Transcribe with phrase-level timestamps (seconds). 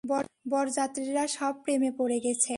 [0.51, 2.49] বরযাত্রীরা সব প্রেমে পড়ে গেছে।